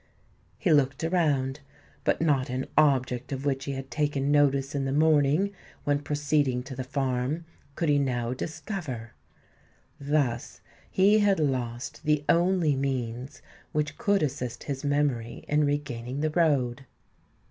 He 0.57 0.73
looked 0.73 1.03
around; 1.03 1.59
but 2.03 2.19
not 2.23 2.49
an 2.49 2.65
object 2.75 3.31
of 3.31 3.45
which 3.45 3.65
he 3.65 3.73
had 3.73 3.91
taken 3.91 4.31
notice 4.31 4.73
in 4.73 4.85
the 4.85 4.91
morning, 4.91 5.51
when 5.83 5.99
proceeding 5.99 6.63
to 6.63 6.75
the 6.75 6.83
farm, 6.83 7.45
could 7.75 7.87
he 7.87 7.99
now 7.99 8.33
discover. 8.33 9.11
Thus 9.99 10.59
he 10.89 11.19
had 11.19 11.39
lost 11.39 12.03
the 12.03 12.25
only 12.27 12.75
means 12.75 13.43
which 13.73 13.99
could 13.99 14.23
assist 14.23 14.63
his 14.63 14.83
memory 14.83 15.45
in 15.47 15.65
regaining 15.65 16.21
the 16.21 16.31
road. 16.31 16.85